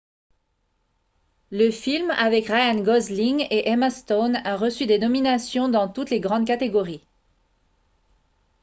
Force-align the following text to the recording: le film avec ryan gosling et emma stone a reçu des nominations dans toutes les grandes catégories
le 1.51 1.69
film 1.69 2.09
avec 2.09 2.47
ryan 2.47 2.81
gosling 2.81 3.45
et 3.51 3.69
emma 3.69 3.91
stone 3.91 4.37
a 4.43 4.57
reçu 4.57 4.87
des 4.87 4.97
nominations 4.97 5.69
dans 5.69 5.87
toutes 5.89 6.09
les 6.09 6.19
grandes 6.19 6.47
catégories 6.47 7.05